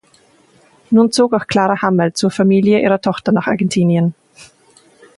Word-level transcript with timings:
Nun 0.89 1.11
zog 1.11 1.31
auch 1.35 1.45
Clara 1.45 1.83
Hammerl 1.83 2.13
zur 2.13 2.31
Familie 2.31 2.81
ihrer 2.81 3.01
Tochter 3.01 3.31
nach 3.31 3.45
Argentinien. 3.45 4.15